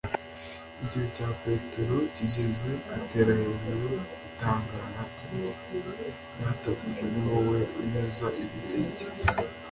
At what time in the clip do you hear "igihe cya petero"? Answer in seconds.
0.83-1.97